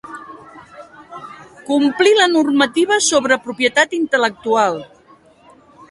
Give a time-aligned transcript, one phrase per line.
[1.67, 4.85] Complir la normativa sobre propietat intel·lectual.